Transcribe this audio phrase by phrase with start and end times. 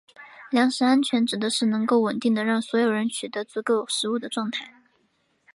[0.49, 4.73] 粮食安全指的是能够稳定地让所有人取得足够食物的状态。